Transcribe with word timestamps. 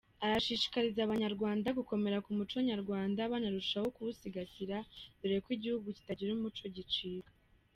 Arashishikariza 0.25 0.99
Abanyarwanda 1.03 1.69
gukomera 1.79 2.17
ku 2.25 2.29
muco 2.37 2.57
nyarwanda 2.69 3.29
banarushaho 3.31 3.87
kuwusigasira 3.95 4.77
dore 5.19 5.37
ko 5.43 5.49
igihugu 5.57 5.87
kitagira 5.97 6.31
umuco 6.33 6.63
gicika. 6.75 7.31